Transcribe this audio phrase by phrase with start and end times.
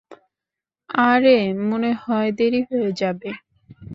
[1.05, 3.29] আরে-- মনে হয়, দেরি হয়ে যাবে।